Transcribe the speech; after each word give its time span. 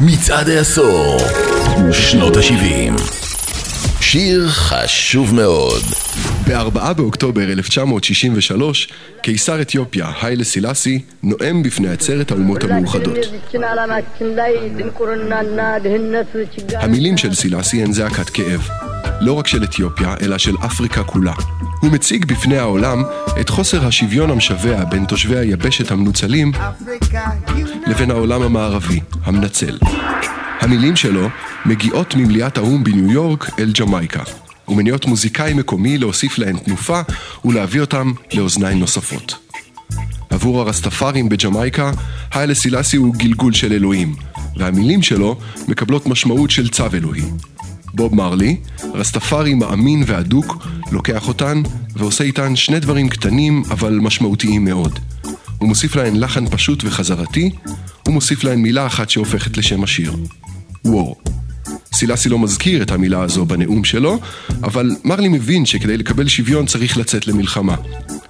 מצעד 0.00 0.48
העשור, 0.48 1.18
שנות 1.92 2.36
ה-70. 2.36 3.02
שיר 4.00 4.48
חשוב 4.48 5.34
מאוד. 5.34 5.82
ב-4 6.48 6.92
באוקטובר 6.92 7.42
1963, 7.42 8.88
קיסר 9.22 9.60
אתיופיה, 9.60 10.12
היילה 10.22 10.44
סילאסי, 10.44 11.02
נואם 11.22 11.62
בפני 11.62 11.88
עצרת 11.88 12.30
האומות 12.30 12.64
המאוחדות. 12.64 13.18
המילים 16.74 17.16
של 17.16 17.34
סילאסי 17.34 17.82
הן 17.82 17.92
זעקת 17.92 18.30
כאב. 18.30 18.68
לא 19.20 19.32
רק 19.32 19.46
של 19.46 19.64
אתיופיה, 19.64 20.14
אלא 20.22 20.38
של 20.38 20.54
אפריקה 20.66 21.02
כולה. 21.02 21.32
הוא 21.84 21.92
מציג 21.92 22.24
בפני 22.24 22.58
העולם 22.58 23.02
את 23.40 23.48
חוסר 23.48 23.86
השוויון 23.86 24.30
המשווע 24.30 24.84
בין 24.84 25.04
תושבי 25.04 25.38
היבשת 25.38 25.90
המנוצלים 25.90 26.52
לבין 27.86 28.10
העולם 28.10 28.42
המערבי, 28.42 29.00
המנצל. 29.24 29.78
המילים 30.60 30.96
שלו 30.96 31.28
מגיעות 31.66 32.14
ממליאת 32.14 32.58
האו"ם 32.58 32.84
בניו 32.84 33.12
יורק 33.12 33.50
אל 33.58 33.72
ג'מייקה, 33.80 34.22
ומניעות 34.68 35.06
מוזיקאי 35.06 35.54
מקומי 35.54 35.98
להוסיף 35.98 36.38
להן 36.38 36.56
תנופה 36.58 37.00
ולהביא 37.44 37.80
אותם 37.80 38.12
לאוזניים 38.34 38.78
נוספות. 38.78 39.38
עבור 40.30 40.60
הרסטפארים 40.60 41.28
בג'מייקה, 41.28 41.90
היילה 42.32 42.54
סילאסי 42.54 42.96
הוא 42.96 43.14
גלגול 43.14 43.52
של 43.52 43.72
אלוהים, 43.72 44.14
והמילים 44.56 45.02
שלו 45.02 45.36
מקבלות 45.68 46.06
משמעות 46.06 46.50
של 46.50 46.68
צו 46.68 46.86
אלוהי. 46.94 47.22
בוב 47.94 48.14
מרלי, 48.14 48.56
רסטפארי 48.94 49.54
מאמין 49.54 50.02
והדוק, 50.06 50.66
לוקח 50.92 51.28
אותן 51.28 51.62
ועושה 51.96 52.24
איתן 52.24 52.56
שני 52.56 52.80
דברים 52.80 53.08
קטנים 53.08 53.62
אבל 53.70 53.98
משמעותיים 54.02 54.64
מאוד. 54.64 54.98
הוא 55.58 55.68
מוסיף 55.68 55.96
להן 55.96 56.16
לחן 56.16 56.46
פשוט 56.46 56.84
וחזרתי, 56.84 57.50
ומוסיף 58.08 58.44
להן 58.44 58.58
מילה 58.58 58.86
אחת 58.86 59.10
שהופכת 59.10 59.56
לשם 59.56 59.84
השיר. 59.84 60.16
וור. 60.84 61.20
סילסי 61.92 62.28
לא 62.28 62.38
מזכיר 62.38 62.82
את 62.82 62.90
המילה 62.90 63.22
הזו 63.22 63.44
בנאום 63.44 63.84
שלו, 63.84 64.18
אבל 64.62 64.90
מרלי 65.04 65.28
מבין 65.28 65.66
שכדי 65.66 65.96
לקבל 65.96 66.28
שוויון 66.28 66.66
צריך 66.66 66.96
לצאת 66.96 67.26
למלחמה. 67.26 67.76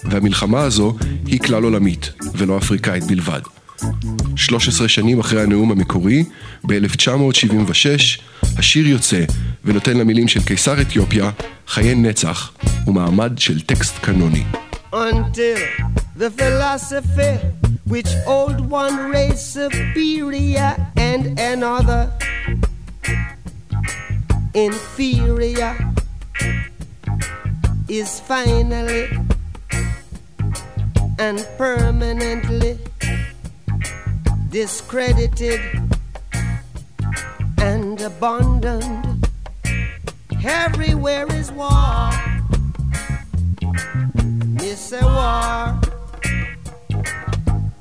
והמלחמה 0.05 0.61
הזו 0.61 0.97
היא 1.27 1.41
כלל 1.41 1.63
עולמית, 1.63 2.13
ולא 2.35 2.59
אפריקאית 2.59 3.05
בלבד. 3.05 3.41
13 4.37 4.89
שנים 4.89 5.21
אחרי 5.21 5.43
הנאום 5.43 5.73
המקורי, 5.73 6.25
ב-1976, 6.65 8.21
השיר 8.59 8.89
יוצא 8.89 9.25
ונותן 9.65 9.97
למילים 9.97 10.29
של 10.29 10.45
קיסר 10.45 10.81
אתיופיה 10.81 11.31
חיי 11.69 11.95
נצח 11.95 12.53
ומעמד 12.87 13.39
של 13.39 13.61
טקסט 13.61 13.99
קנוני. 13.99 14.45
Until 14.93 15.59
the 16.19 16.31
philosophy 16.39 17.35
which 17.87 18.11
old 18.27 18.59
one 18.71 18.97
race 19.11 19.45
superior 19.59 20.71
and 20.97 21.39
another 21.39 22.03
inferior 24.55 25.75
is 27.89 28.21
finally 28.21 29.05
and 31.19 31.47
permanently 31.59 32.79
discredited 34.51 35.61
and 37.59 38.01
abandoned. 38.01 39.14
Everywhere 40.47 41.27
is 41.33 41.51
war. 41.53 42.11
It's 44.61 44.93
a 44.93 45.01
war 45.03 45.81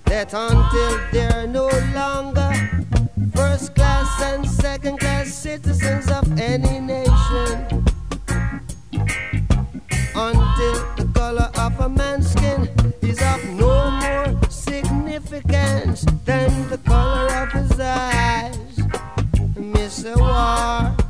that 0.05 0.33
until 0.33 0.99
they're 1.11 1.45
no 1.45 1.67
longer 1.93 2.53
first 3.35 3.75
class 3.75 4.21
and 4.21 4.49
second 4.49 4.99
class 4.99 5.33
citizens 5.33 6.09
of 6.09 6.39
any 6.39 6.79
nation, 6.79 7.83
until 10.15 10.75
the 10.95 11.11
color 11.13 11.51
of 11.57 11.79
a 11.81 11.89
man's 11.89 12.31
skin 12.31 12.69
is 13.01 13.21
of 13.21 13.43
no 13.59 13.91
more 13.91 14.49
significance 14.49 16.05
than 16.23 16.69
the 16.69 16.77
color 16.77 17.27
of 17.43 17.51
his 17.51 17.77
eyes. 17.77 18.79
Miss 19.57 20.05
a 20.05 20.17
war 20.17 21.02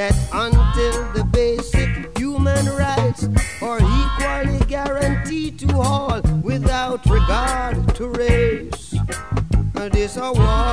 that 0.00 0.16
until 0.32 1.12
the 1.12 1.22
basic 1.24 2.16
human 2.16 2.64
rights 2.70 3.28
are 3.60 3.80
equally 4.00 4.58
guaranteed 4.66 5.58
to 5.58 5.76
all 5.76 6.22
without 6.42 7.04
regard 7.04 7.76
to 7.94 8.08
race. 8.08 8.94
This 9.92 10.16
a 10.16 10.32
war 10.32 10.72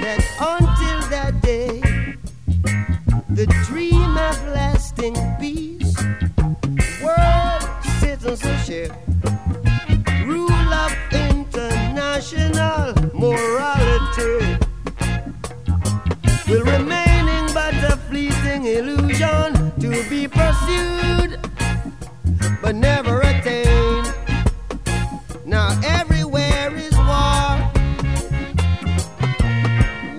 that 0.00 0.22
until 0.40 1.00
that 1.10 1.34
day, 1.42 1.82
the 3.28 3.46
dream 3.68 4.16
of 4.16 4.36
lasting 4.56 5.16
peace, 5.38 5.75
pursued 20.66 21.38
but 22.62 22.74
never 22.74 23.20
attained. 23.20 24.12
Now 25.44 25.78
everywhere 25.84 26.74
is 26.74 26.96
war, 26.96 27.70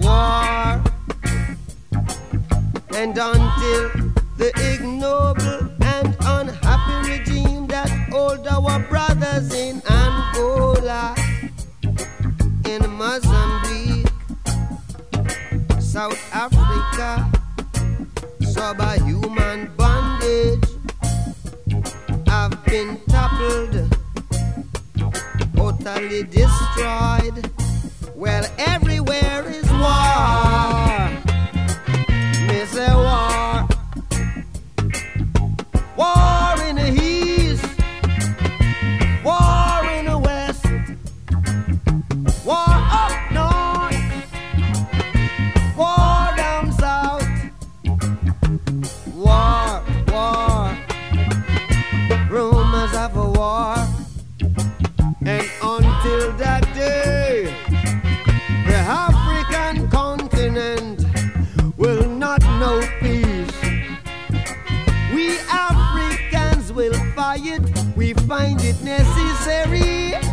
war, 0.01 0.81
and 2.95 3.17
until 3.17 3.89
the 4.37 4.51
ignoble 4.55 5.69
and 5.81 6.15
unhappy 6.21 7.11
regime 7.11 7.67
that 7.67 7.89
hold 8.09 8.47
our 8.47 8.79
brothers 8.79 9.53
in 9.53 9.81
Angola, 9.89 11.15
in 12.65 12.89
Mozambique, 12.91 14.07
South 15.81 16.17
Africa, 16.33 17.29
subhuman 18.41 19.76
utterly 25.97 26.23
destroyed. 26.23 27.26
We 67.97 68.13
find 68.13 68.61
it 68.63 68.79
necessary. 68.83 70.26